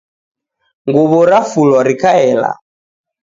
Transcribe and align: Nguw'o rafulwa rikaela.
Nguw'o 0.87 1.21
rafulwa 1.29 1.79
rikaela. 1.87 2.51